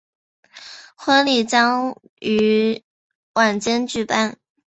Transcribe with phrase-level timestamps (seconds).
[0.95, 2.83] 婚礼将于
[3.33, 4.39] 晚间举办。